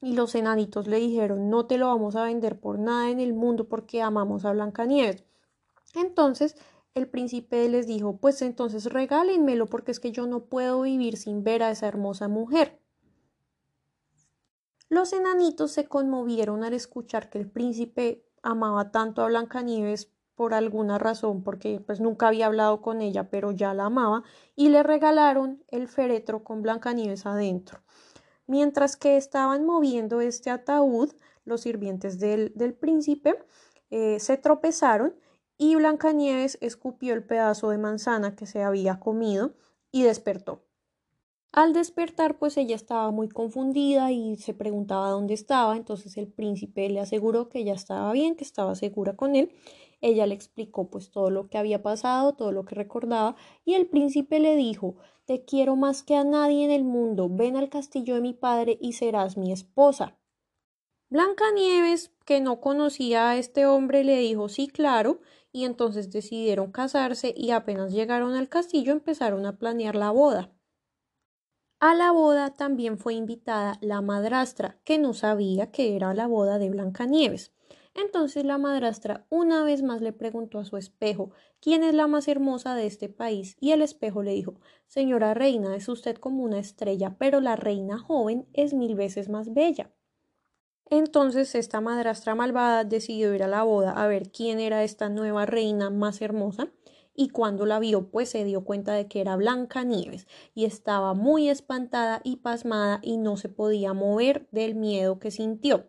Y 0.00 0.14
los 0.14 0.34
enanitos 0.34 0.86
le 0.86 0.96
dijeron 0.96 1.50
no 1.50 1.66
te 1.66 1.76
lo 1.76 1.88
vamos 1.88 2.16
a 2.16 2.24
vender 2.24 2.58
por 2.58 2.78
nada 2.78 3.10
en 3.10 3.20
el 3.20 3.34
mundo 3.34 3.68
porque 3.68 4.00
amamos 4.00 4.46
a 4.46 4.52
Blancanieves. 4.52 5.22
Entonces 5.94 6.56
el 6.94 7.08
príncipe 7.08 7.68
les 7.68 7.86
dijo, 7.86 8.18
pues 8.18 8.42
entonces 8.42 8.86
regálenmelo 8.86 9.66
porque 9.66 9.92
es 9.92 10.00
que 10.00 10.12
yo 10.12 10.26
no 10.26 10.44
puedo 10.44 10.82
vivir 10.82 11.16
sin 11.16 11.42
ver 11.42 11.62
a 11.62 11.70
esa 11.70 11.88
hermosa 11.88 12.28
mujer. 12.28 12.78
Los 14.88 15.14
enanitos 15.14 15.72
se 15.72 15.86
conmovieron 15.86 16.64
al 16.64 16.74
escuchar 16.74 17.30
que 17.30 17.38
el 17.38 17.48
príncipe 17.48 18.26
amaba 18.42 18.90
tanto 18.90 19.22
a 19.22 19.26
Blancanieves 19.26 20.12
por 20.34 20.54
alguna 20.54 20.98
razón, 20.98 21.42
porque 21.42 21.80
pues 21.80 22.00
nunca 22.00 22.28
había 22.28 22.46
hablado 22.46 22.82
con 22.82 23.00
ella, 23.00 23.30
pero 23.30 23.52
ya 23.52 23.72
la 23.74 23.86
amaba, 23.86 24.22
y 24.54 24.68
le 24.68 24.82
regalaron 24.82 25.62
el 25.68 25.88
féretro 25.88 26.44
con 26.44 26.62
Blancanieves 26.62 27.26
adentro. 27.26 27.80
Mientras 28.46 28.96
que 28.96 29.16
estaban 29.16 29.64
moviendo 29.64 30.20
este 30.20 30.50
ataúd, 30.50 31.12
los 31.44 31.62
sirvientes 31.62 32.18
del, 32.18 32.52
príncipe 32.78 33.38
eh, 33.90 34.20
se 34.20 34.36
tropezaron 34.36 35.14
y 35.62 35.76
Blancanieves 35.76 36.58
escupió 36.60 37.14
el 37.14 37.22
pedazo 37.22 37.70
de 37.70 37.78
manzana 37.78 38.34
que 38.34 38.46
se 38.46 38.64
había 38.64 38.98
comido 38.98 39.54
y 39.92 40.02
despertó. 40.02 40.64
Al 41.52 41.72
despertar, 41.72 42.36
pues 42.36 42.56
ella 42.56 42.74
estaba 42.74 43.12
muy 43.12 43.28
confundida 43.28 44.10
y 44.10 44.34
se 44.38 44.54
preguntaba 44.54 45.10
dónde 45.10 45.34
estaba, 45.34 45.76
entonces 45.76 46.16
el 46.16 46.26
príncipe 46.26 46.88
le 46.88 46.98
aseguró 46.98 47.48
que 47.48 47.60
ella 47.60 47.74
estaba 47.74 48.10
bien, 48.10 48.34
que 48.34 48.42
estaba 48.42 48.74
segura 48.74 49.14
con 49.14 49.36
él. 49.36 49.52
Ella 50.00 50.26
le 50.26 50.34
explicó 50.34 50.90
pues 50.90 51.12
todo 51.12 51.30
lo 51.30 51.48
que 51.48 51.58
había 51.58 51.80
pasado, 51.80 52.32
todo 52.32 52.50
lo 52.50 52.64
que 52.64 52.74
recordaba, 52.74 53.36
y 53.64 53.74
el 53.74 53.86
príncipe 53.86 54.40
le 54.40 54.56
dijo 54.56 54.96
Te 55.26 55.44
quiero 55.44 55.76
más 55.76 56.02
que 56.02 56.16
a 56.16 56.24
nadie 56.24 56.64
en 56.64 56.72
el 56.72 56.82
mundo, 56.82 57.28
ven 57.30 57.56
al 57.56 57.68
castillo 57.68 58.16
de 58.16 58.20
mi 58.20 58.32
padre 58.32 58.78
y 58.80 58.94
serás 58.94 59.36
mi 59.36 59.52
esposa. 59.52 60.18
Blancanieves, 61.08 62.10
que 62.24 62.40
no 62.40 62.60
conocía 62.60 63.28
a 63.28 63.36
este 63.36 63.66
hombre, 63.66 64.02
le 64.02 64.16
dijo 64.16 64.48
sí, 64.48 64.66
claro, 64.66 65.20
y 65.52 65.64
entonces 65.64 66.10
decidieron 66.10 66.72
casarse 66.72 67.34
y 67.36 67.50
apenas 67.50 67.92
llegaron 67.92 68.34
al 68.34 68.48
castillo 68.48 68.92
empezaron 68.92 69.46
a 69.46 69.58
planear 69.58 69.94
la 69.94 70.10
boda. 70.10 70.50
A 71.78 71.94
la 71.94 72.12
boda 72.12 72.54
también 72.54 72.96
fue 72.96 73.14
invitada 73.14 73.76
la 73.80 74.00
madrastra, 74.00 74.78
que 74.84 74.98
no 74.98 75.14
sabía 75.14 75.72
que 75.72 75.96
era 75.96 76.14
la 76.14 76.28
boda 76.28 76.58
de 76.58 76.70
Blancanieves. 76.70 77.52
Entonces 77.94 78.44
la 78.44 78.56
madrastra 78.56 79.26
una 79.28 79.64
vez 79.64 79.82
más 79.82 80.00
le 80.00 80.12
preguntó 80.12 80.58
a 80.58 80.64
su 80.64 80.76
espejo 80.76 81.32
quién 81.60 81.82
es 81.82 81.94
la 81.94 82.06
más 82.06 82.28
hermosa 82.28 82.74
de 82.74 82.86
este 82.86 83.08
país, 83.08 83.56
y 83.60 83.72
el 83.72 83.82
espejo 83.82 84.22
le 84.22 84.32
dijo 84.32 84.54
Señora 84.86 85.34
reina, 85.34 85.74
es 85.76 85.88
usted 85.88 86.16
como 86.16 86.44
una 86.44 86.58
estrella, 86.58 87.16
pero 87.18 87.40
la 87.40 87.56
reina 87.56 87.98
joven 87.98 88.46
es 88.52 88.72
mil 88.74 88.94
veces 88.94 89.28
más 89.28 89.52
bella. 89.52 89.92
Entonces 90.94 91.54
esta 91.54 91.80
madrastra 91.80 92.34
malvada 92.34 92.84
decidió 92.84 93.34
ir 93.34 93.42
a 93.42 93.48
la 93.48 93.62
boda 93.62 93.92
a 93.92 94.06
ver 94.08 94.30
quién 94.30 94.60
era 94.60 94.84
esta 94.84 95.08
nueva 95.08 95.46
reina 95.46 95.88
más 95.88 96.20
hermosa 96.20 96.68
y 97.16 97.30
cuando 97.30 97.64
la 97.64 97.78
vio 97.78 98.10
pues 98.10 98.28
se 98.28 98.44
dio 98.44 98.62
cuenta 98.62 98.92
de 98.92 99.08
que 99.08 99.22
era 99.22 99.36
Blanca 99.36 99.84
Nieves 99.84 100.26
y 100.54 100.66
estaba 100.66 101.14
muy 101.14 101.48
espantada 101.48 102.20
y 102.24 102.36
pasmada 102.36 103.00
y 103.02 103.16
no 103.16 103.38
se 103.38 103.48
podía 103.48 103.94
mover 103.94 104.46
del 104.50 104.74
miedo 104.74 105.18
que 105.18 105.30
sintió. 105.30 105.86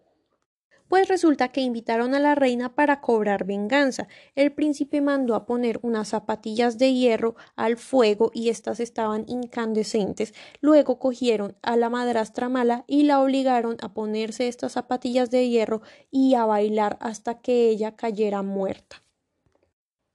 Pues 0.93 1.07
resulta 1.07 1.47
que 1.47 1.61
invitaron 1.61 2.13
a 2.13 2.19
la 2.19 2.35
reina 2.35 2.75
para 2.75 3.01
cobrar 3.01 3.45
venganza. 3.45 4.07
El 4.35 4.53
príncipe 4.53 5.01
mandó 5.01 5.33
a 5.33 5.47
poner 5.47 5.79
unas 5.81 6.09
zapatillas 6.09 6.77
de 6.77 6.93
hierro 6.93 7.33
al 7.55 7.77
fuego 7.77 8.29
y 8.31 8.49
éstas 8.49 8.79
estaban 8.79 9.25
incandescentes. 9.27 10.35
Luego 10.61 10.99
cogieron 10.99 11.57
a 11.63 11.77
la 11.77 11.89
madrastra 11.89 12.47
mala 12.47 12.83
y 12.85 13.05
la 13.05 13.21
obligaron 13.21 13.77
a 13.81 13.95
ponerse 13.95 14.47
estas 14.47 14.73
zapatillas 14.73 15.31
de 15.31 15.49
hierro 15.49 15.81
y 16.11 16.35
a 16.35 16.45
bailar 16.45 16.97
hasta 16.99 17.41
que 17.41 17.69
ella 17.69 17.95
cayera 17.95 18.43
muerta. 18.43 19.01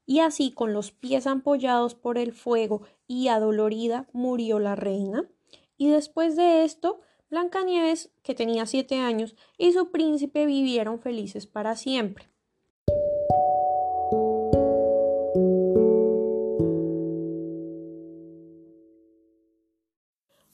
Y 0.07 0.21
así, 0.21 0.53
con 0.53 0.75
los 0.75 0.93
pies 0.93 1.27
ampollados 1.27 1.97
por 1.97 2.19
el 2.19 2.33
fuego 2.33 2.83
y 3.09 3.27
adolorida, 3.27 4.07
murió 4.13 4.61
la 4.61 4.77
reina. 4.77 5.29
Y 5.77 5.89
después 5.89 6.37
de 6.37 6.63
esto, 6.63 7.01
Blancanieves, 7.31 8.11
que 8.23 8.35
tenía 8.35 8.65
siete 8.65 8.97
años, 8.97 9.37
y 9.59 9.73
su 9.73 9.91
príncipe 9.91 10.47
vivieron 10.47 10.99
felices 10.99 11.47
para 11.47 11.77
siempre. 11.77 12.31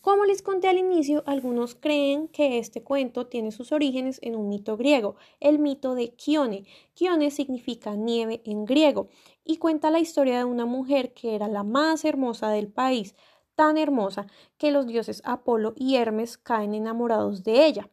Como 0.01 0.27
les 0.27 0.43
conté 0.43 0.69
al 0.69 0.79
inicio, 0.79 1.23
algunos 1.27 1.77
creen 1.77 2.29
que 2.29 2.59
este 2.59 2.83
cuento 2.83 3.27
tiene 3.27 3.53
sus 3.53 3.73
orígenes 3.73 4.19
en 4.23 4.37
un 4.37 4.49
mito 4.49 4.77
griego, 4.77 5.17
el 5.41 5.59
mito 5.59 5.95
de 5.95 6.11
Kione. 6.11 6.65
Kione 6.95 7.31
significa 7.31 7.95
nieve 7.95 8.43
en 8.45 8.65
griego 8.65 9.09
y 9.45 9.57
cuenta 9.57 9.91
la 9.91 10.01
historia 10.01 10.39
de 10.39 10.45
una 10.45 10.67
mujer 10.67 11.15
que 11.15 11.35
era 11.35 11.49
la 11.49 11.63
más 11.63 12.05
hermosa 12.05 12.51
del 12.51 12.69
país 12.69 13.15
tan 13.55 13.79
hermosa 13.79 14.27
que 14.59 14.71
los 14.71 14.87
dioses 14.87 15.23
Apolo 15.25 15.75
y 15.77 15.97
Hermes 15.97 16.39
caen 16.39 16.75
enamorados 16.75 17.45
de 17.45 17.67
ella. 17.67 17.91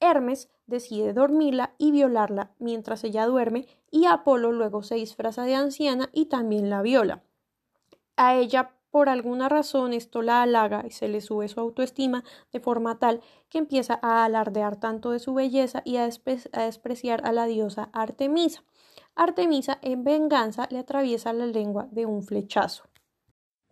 Hermes 0.00 0.48
decide 0.66 1.12
dormirla 1.12 1.74
y 1.78 1.90
violarla 1.90 2.52
mientras 2.58 3.04
ella 3.04 3.26
duerme 3.26 3.66
y 3.90 4.06
Apolo 4.06 4.52
luego 4.52 4.82
se 4.82 4.94
disfraza 4.94 5.44
de 5.44 5.54
anciana 5.54 6.08
y 6.12 6.26
también 6.26 6.70
la 6.70 6.82
viola. 6.82 7.22
A 8.16 8.36
ella 8.36 8.74
por 8.90 9.08
alguna 9.08 9.48
razón 9.48 9.92
esto 9.92 10.20
la 10.20 10.42
halaga 10.42 10.82
y 10.84 10.90
se 10.90 11.08
le 11.08 11.20
sube 11.20 11.48
su 11.48 11.60
autoestima 11.60 12.24
de 12.52 12.60
forma 12.60 12.98
tal 12.98 13.20
que 13.48 13.58
empieza 13.58 13.98
a 14.02 14.24
alardear 14.24 14.76
tanto 14.80 15.10
de 15.12 15.20
su 15.20 15.32
belleza 15.34 15.82
y 15.84 15.96
a, 15.96 16.04
a 16.04 16.62
despreciar 16.62 17.24
a 17.24 17.32
la 17.32 17.46
diosa 17.46 17.88
Artemisa. 17.92 18.64
Artemisa 19.14 19.78
en 19.82 20.02
venganza 20.02 20.66
le 20.70 20.78
atraviesa 20.78 21.32
la 21.32 21.46
lengua 21.46 21.88
de 21.90 22.06
un 22.06 22.22
flechazo. 22.22 22.89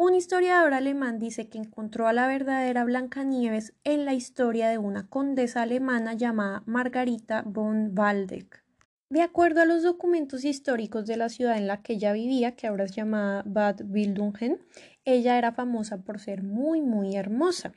Un 0.00 0.14
historiador 0.14 0.74
alemán 0.74 1.18
dice 1.18 1.48
que 1.48 1.58
encontró 1.58 2.06
a 2.06 2.12
la 2.12 2.28
verdadera 2.28 2.84
Blancanieves 2.84 3.74
en 3.82 4.04
la 4.04 4.14
historia 4.14 4.68
de 4.68 4.78
una 4.78 5.08
condesa 5.08 5.62
alemana 5.62 6.14
llamada 6.14 6.62
Margarita 6.66 7.42
von 7.44 7.98
Waldeck. 7.98 8.62
De 9.10 9.22
acuerdo 9.22 9.60
a 9.60 9.64
los 9.64 9.82
documentos 9.82 10.44
históricos 10.44 11.04
de 11.06 11.16
la 11.16 11.28
ciudad 11.28 11.56
en 11.56 11.66
la 11.66 11.82
que 11.82 11.94
ella 11.94 12.12
vivía, 12.12 12.54
que 12.54 12.68
ahora 12.68 12.84
es 12.84 12.94
llamada 12.94 13.42
Bad 13.44 13.80
Wildungen, 13.90 14.60
ella 15.04 15.36
era 15.36 15.50
famosa 15.50 15.98
por 15.98 16.20
ser 16.20 16.44
muy, 16.44 16.80
muy 16.80 17.16
hermosa. 17.16 17.72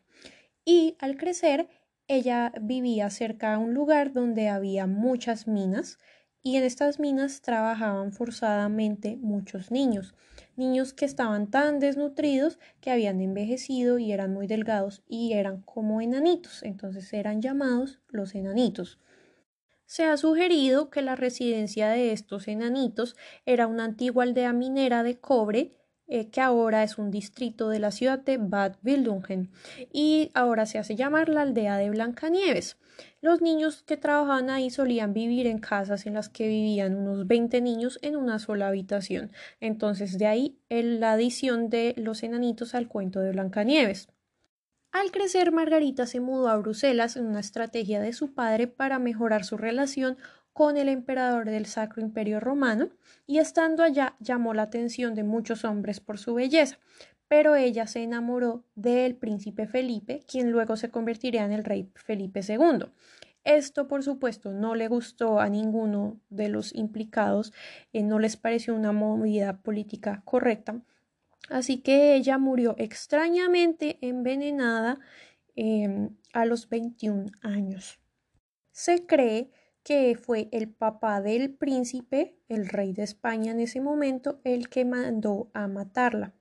Y 0.64 0.98
al 1.00 1.18
crecer, 1.18 1.70
ella 2.08 2.54
vivía 2.62 3.10
cerca 3.10 3.54
de 3.54 3.58
un 3.58 3.74
lugar 3.74 4.14
donde 4.14 4.48
había 4.48 4.86
muchas 4.86 5.48
minas 5.48 5.98
y 6.44 6.58
en 6.58 6.66
estas 6.66 7.00
minas 7.00 7.42
trabajaban 7.42 8.12
forzadamente 8.12 9.18
muchos 9.18 9.72
niños 9.72 10.14
niños 10.62 10.94
que 10.94 11.06
estaban 11.06 11.50
tan 11.50 11.80
desnutridos 11.80 12.60
que 12.82 12.92
habían 12.92 13.20
envejecido 13.20 13.98
y 13.98 14.12
eran 14.12 14.32
muy 14.32 14.46
delgados 14.46 15.02
y 15.08 15.34
eran 15.34 15.62
como 15.64 16.02
enanitos, 16.02 16.62
entonces 16.62 17.12
eran 17.14 17.42
llamados 17.42 18.00
los 18.10 18.36
enanitos. 18.36 19.00
Se 19.86 20.06
ha 20.06 20.16
sugerido 20.18 20.92
que 20.92 21.02
la 21.02 21.16
residencia 21.16 21.90
de 21.90 22.12
estos 22.14 22.48
enanitos 22.48 23.18
era 23.46 23.66
una 23.66 23.86
antigua 23.86 24.24
aldea 24.24 24.54
minera 24.54 25.02
de 25.02 25.20
cobre 25.20 25.81
eh, 26.14 26.30
que 26.30 26.42
ahora 26.42 26.84
es 26.84 26.98
un 26.98 27.10
distrito 27.10 27.70
de 27.70 27.80
la 27.80 27.90
ciudad 27.90 28.20
de 28.20 28.36
Bad 28.36 28.76
Wildungen 28.84 29.50
y 29.94 30.30
ahora 30.34 30.66
se 30.66 30.78
hace 30.78 30.98
llamar 30.98 31.30
la 31.30 31.44
aldea 31.44 31.78
de 31.78 31.90
Blancanieves. 31.90 32.76
Los 33.22 33.42
niños 33.42 33.84
que 33.84 33.96
trabajaban 33.96 34.50
ahí 34.50 34.70
solían 34.70 35.14
vivir 35.14 35.48
en 35.48 35.60
casas 35.60 36.06
en 36.06 36.16
las 36.16 36.28
que 36.28 36.50
vivían 36.50 36.98
unos 36.98 37.28
20 37.28 37.62
niños 37.62 37.98
en 38.02 38.18
una 38.18 38.40
sola 38.40 38.68
habitación. 38.68 39.32
Entonces 39.62 40.18
de 40.18 40.28
ahí 40.28 40.60
la 40.68 41.14
adición 41.14 41.70
de 41.70 41.94
los 41.96 42.24
enanitos 42.24 42.76
al 42.76 42.90
cuento 42.90 43.22
de 43.22 43.32
Blancanieves. 43.32 44.10
Al 44.92 45.12
crecer, 45.12 45.54
Margarita 45.54 46.06
se 46.06 46.20
mudó 46.20 46.50
a 46.50 46.58
Bruselas 46.58 47.16
en 47.16 47.26
una 47.26 47.40
estrategia 47.40 48.02
de 48.02 48.12
su 48.12 48.34
padre 48.34 48.68
para 48.68 49.00
mejorar 49.00 49.46
su 49.46 49.56
relación 49.56 50.18
con 50.54 50.78
el 50.78 50.90
emperador 50.90 51.46
del 51.46 51.66
Sacro 51.66 52.02
Imperio 52.02 52.40
Romano 52.40 52.90
y 53.28 53.40
estando 53.40 53.84
allá 53.84 54.16
llamó 54.20 54.54
la 54.54 54.64
atención 54.64 55.16
de 55.16 55.24
muchos 55.24 55.66
hombres 55.66 56.00
por 56.00 56.18
su 56.18 56.34
belleza, 56.34 56.80
pero 57.28 57.56
ella 57.56 57.88
se 57.88 58.04
enamoró 58.04 58.64
del 58.76 59.16
príncipe 59.16 59.68
Felipe, 59.68 60.22
quien 60.28 60.52
luego 60.52 60.76
se 60.76 60.90
convertiría 60.90 61.46
en 61.46 61.52
el 61.54 61.64
rey 61.64 61.90
Felipe 61.96 62.42
II. 62.48 62.86
Esto, 63.44 63.88
por 63.88 64.04
supuesto, 64.04 64.52
no 64.52 64.76
le 64.76 64.88
gustó 64.88 65.40
a 65.40 65.50
ninguno 65.50 66.20
de 66.30 66.50
los 66.50 66.76
implicados, 66.76 67.54
eh, 67.94 68.04
no 68.04 68.20
les 68.20 68.38
pareció 68.38 68.76
una 68.76 68.92
movida 68.92 69.58
política 69.58 70.22
correcta 70.26 70.82
Así 71.50 71.82
que 71.82 72.16
ella 72.16 72.38
murió 72.38 72.76
extrañamente 72.78 73.98
envenenada 74.02 75.00
em, 75.56 76.16
a 76.34 76.46
los 76.46 76.70
21 76.70 77.26
años. 77.42 78.00
Se 78.72 79.06
cree 79.06 79.52
que 79.84 80.16
fue 80.16 80.50
el 80.52 80.70
papá 80.70 81.22
del 81.22 81.54
príncipe, 81.54 82.38
el 82.48 82.68
rey 82.68 82.94
de 82.94 83.04
España 83.04 83.52
en 83.52 83.60
ese 83.60 83.82
momento, 83.82 84.40
el 84.44 84.70
que 84.70 84.86
mandó 84.86 85.50
a 85.54 85.68
matarla. 85.68 86.34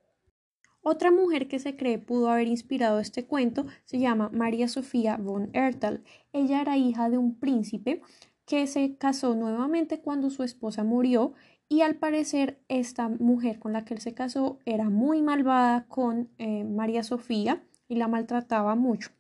Otra 0.83 1.11
mujer 1.11 1.47
que 1.47 1.59
se 1.59 1.77
cree 1.77 1.99
pudo 1.99 2.31
haber 2.31 2.49
inspirado 2.49 3.01
este 3.01 3.27
cuento 3.27 3.67
se 3.85 3.99
llama 3.99 4.31
María 4.33 4.67
Sofía 4.67 5.17
von 5.19 5.51
Ertal. 5.53 6.03
Ella 6.33 6.63
era 6.63 6.79
hija 6.79 7.11
de 7.11 7.19
un 7.19 7.39
príncipe 7.39 8.01
que 8.47 8.67
se 8.67 8.97
casó 8.97 9.35
nuevamente 9.35 10.01
cuando 10.01 10.31
su 10.31 10.43
esposa 10.43 10.83
murió 10.83 11.35
y 11.69 11.83
al 11.83 11.97
parecer 11.97 12.61
esta 12.69 13.09
mujer 13.09 13.59
con 13.59 13.73
la 13.73 13.85
que 13.85 13.95
él 13.95 14.01
se 14.01 14.15
casó 14.15 14.59
era 14.65 14.89
muy 14.89 15.23
malvada 15.23 15.87
con 15.87 16.31
eh, 16.39 16.65
María 16.65 17.03
Sofía 17.03 17.63
y 17.87 17.97
la 17.97 18.09
maltrataba 18.09 18.75
mucho. 18.75 19.11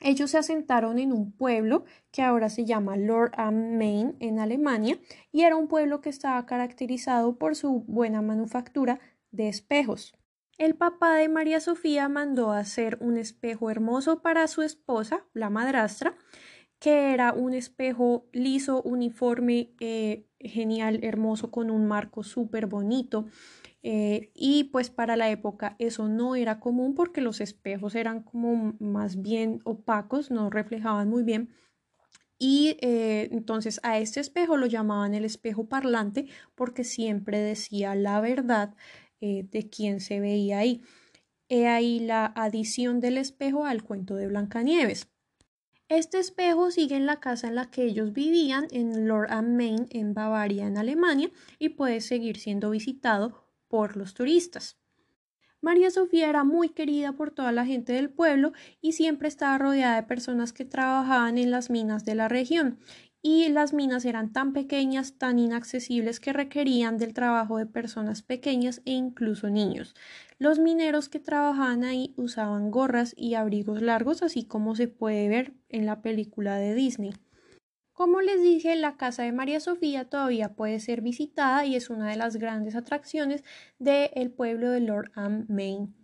Ellos 0.00 0.30
se 0.30 0.38
asentaron 0.38 0.98
en 0.98 1.12
un 1.12 1.30
pueblo 1.32 1.84
que 2.10 2.22
ahora 2.22 2.48
se 2.48 2.64
llama 2.64 2.96
Lord 2.96 3.32
am 3.36 3.76
Main 3.76 4.16
en 4.18 4.38
Alemania 4.38 4.98
y 5.30 5.42
era 5.42 5.56
un 5.56 5.68
pueblo 5.68 6.00
que 6.00 6.08
estaba 6.08 6.44
caracterizado 6.46 7.36
por 7.36 7.54
su 7.54 7.84
buena 7.86 8.22
manufactura 8.22 8.98
de 9.30 9.48
espejos. 9.48 10.14
El 10.56 10.74
papá 10.74 11.14
de 11.14 11.28
María 11.28 11.60
Sofía 11.60 12.08
mandó 12.08 12.52
hacer 12.52 12.98
un 13.00 13.16
espejo 13.16 13.70
hermoso 13.70 14.20
para 14.20 14.46
su 14.46 14.62
esposa, 14.62 15.24
la 15.32 15.48
madrastra, 15.48 16.16
que 16.78 17.12
era 17.12 17.32
un 17.32 17.52
espejo 17.54 18.26
liso, 18.32 18.82
uniforme, 18.82 19.70
eh, 19.80 20.26
genial, 20.38 21.00
hermoso, 21.02 21.50
con 21.50 21.70
un 21.70 21.86
marco 21.86 22.22
súper 22.22 22.66
bonito. 22.66 23.26
Eh, 23.82 24.30
y 24.34 24.64
pues 24.64 24.90
para 24.90 25.16
la 25.16 25.30
época 25.30 25.74
eso 25.78 26.08
no 26.08 26.36
era 26.36 26.60
común 26.60 26.94
porque 26.94 27.22
los 27.22 27.40
espejos 27.40 27.94
eran 27.94 28.22
como 28.22 28.74
más 28.78 29.22
bien 29.22 29.60
opacos, 29.64 30.30
no 30.30 30.50
reflejaban 30.50 31.08
muy 31.08 31.22
bien. 31.22 31.50
Y 32.38 32.76
eh, 32.80 33.28
entonces 33.32 33.80
a 33.82 33.98
este 33.98 34.20
espejo 34.20 34.56
lo 34.56 34.66
llamaban 34.66 35.14
el 35.14 35.24
espejo 35.24 35.68
parlante 35.68 36.26
porque 36.54 36.84
siempre 36.84 37.38
decía 37.38 37.94
la 37.94 38.20
verdad 38.20 38.74
de 39.20 39.68
quien 39.70 40.00
se 40.00 40.18
veía 40.18 40.60
ahí. 40.60 40.82
He 41.50 41.66
ahí 41.66 42.00
la 42.00 42.26
adición 42.36 43.00
del 43.00 43.18
espejo 43.18 43.66
al 43.66 43.82
cuento 43.82 44.14
de 44.14 44.28
Blancanieves. 44.28 45.10
Este 45.88 46.20
espejo 46.20 46.70
sigue 46.70 46.94
en 46.94 47.04
la 47.04 47.18
casa 47.18 47.48
en 47.48 47.56
la 47.56 47.68
que 47.68 47.82
ellos 47.82 48.12
vivían, 48.12 48.68
en 48.70 49.08
Lord 49.08 49.26
am 49.32 49.56
Main, 49.56 49.88
en 49.90 50.14
Bavaria, 50.14 50.68
en 50.68 50.78
Alemania, 50.78 51.32
y 51.58 51.70
puede 51.70 52.00
seguir 52.00 52.38
siendo 52.38 52.70
visitado 52.70 53.49
por 53.70 53.96
los 53.96 54.12
turistas. 54.12 54.76
María 55.62 55.90
Sofía 55.90 56.28
era 56.28 56.42
muy 56.42 56.70
querida 56.70 57.12
por 57.12 57.30
toda 57.30 57.52
la 57.52 57.64
gente 57.64 57.92
del 57.92 58.10
pueblo 58.10 58.52
y 58.80 58.92
siempre 58.92 59.28
estaba 59.28 59.56
rodeada 59.58 59.96
de 59.96 60.02
personas 60.02 60.52
que 60.52 60.64
trabajaban 60.64 61.38
en 61.38 61.50
las 61.50 61.70
minas 61.70 62.04
de 62.04 62.14
la 62.14 62.28
región 62.28 62.78
y 63.22 63.48
las 63.50 63.74
minas 63.74 64.04
eran 64.06 64.32
tan 64.32 64.52
pequeñas, 64.52 65.18
tan 65.18 65.38
inaccesibles 65.38 66.20
que 66.20 66.32
requerían 66.32 66.96
del 66.96 67.12
trabajo 67.12 67.58
de 67.58 67.66
personas 67.66 68.22
pequeñas 68.22 68.80
e 68.86 68.92
incluso 68.92 69.50
niños. 69.50 69.94
Los 70.38 70.58
mineros 70.58 71.10
que 71.10 71.20
trabajaban 71.20 71.84
ahí 71.84 72.14
usaban 72.16 72.70
gorras 72.70 73.14
y 73.16 73.34
abrigos 73.34 73.82
largos, 73.82 74.22
así 74.22 74.44
como 74.44 74.74
se 74.74 74.88
puede 74.88 75.28
ver 75.28 75.52
en 75.68 75.84
la 75.84 76.00
película 76.00 76.56
de 76.56 76.74
Disney. 76.74 77.12
Como 78.00 78.22
les 78.22 78.40
dije, 78.40 78.76
la 78.76 78.96
casa 78.96 79.24
de 79.24 79.30
María 79.30 79.60
Sofía 79.60 80.06
todavía 80.08 80.54
puede 80.54 80.80
ser 80.80 81.02
visitada 81.02 81.66
y 81.66 81.76
es 81.76 81.90
una 81.90 82.08
de 82.08 82.16
las 82.16 82.36
grandes 82.36 82.74
atracciones 82.74 83.44
del 83.78 84.30
pueblo 84.30 84.70
de 84.70 84.80
Lord 84.80 85.10
Am 85.14 85.44
Main. 85.50 85.99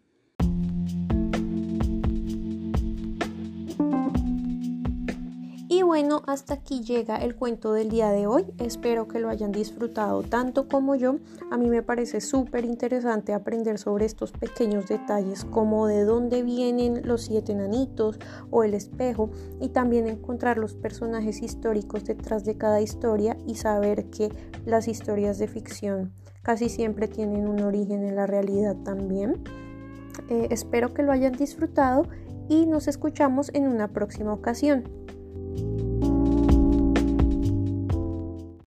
Bueno, 5.87 6.23
hasta 6.27 6.55
aquí 6.55 6.83
llega 6.83 7.17
el 7.19 7.37
cuento 7.37 7.73
del 7.73 7.91
día 7.91 8.11
de 8.11 8.27
hoy. 8.27 8.45
Espero 8.59 9.07
que 9.07 9.21
lo 9.21 9.29
hayan 9.29 9.53
disfrutado 9.53 10.25
tanto 10.25 10.67
como 10.67 10.97
yo. 10.97 11.19
A 11.53 11.57
mí 11.57 11.71
me 11.71 11.81
parece 11.81 12.21
súper 12.21 12.65
interesante 12.65 13.33
aprender 13.33 13.79
sobre 13.79 14.05
estos 14.05 14.33
pequeños 14.33 14.89
detalles 14.89 15.45
como 15.45 15.87
de 15.87 16.05
dónde 16.05 16.43
vienen 16.43 17.07
los 17.07 17.23
siete 17.23 17.53
enanitos 17.53 18.19
o 18.51 18.65
el 18.65 18.75
espejo 18.75 19.31
y 19.61 19.69
también 19.69 20.09
encontrar 20.09 20.59
los 20.59 20.75
personajes 20.75 21.41
históricos 21.41 22.05
detrás 22.05 22.45
de 22.45 22.57
cada 22.57 22.81
historia 22.81 23.37
y 23.47 23.55
saber 23.55 24.07
que 24.11 24.33
las 24.65 24.89
historias 24.89 25.39
de 25.39 25.47
ficción 25.47 26.13
casi 26.43 26.69
siempre 26.69 27.07
tienen 27.07 27.47
un 27.47 27.61
origen 27.63 28.03
en 28.03 28.17
la 28.17 28.27
realidad 28.27 28.75
también. 28.85 29.45
Eh, 30.31 30.49
espero 30.51 30.93
que 30.93 31.05
lo 31.05 31.13
hayan 31.13 31.35
disfrutado 31.35 32.09
y 32.49 32.67
nos 32.67 32.89
escuchamos 32.89 33.53
en 33.55 33.69
una 33.69 33.87
próxima 33.87 34.33
ocasión. 34.33 35.06